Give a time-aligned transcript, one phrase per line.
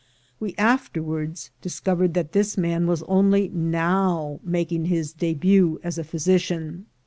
[0.39, 6.39] We afterwards discovered that this man was only now making his debut as a physi
[6.39, 6.87] cian.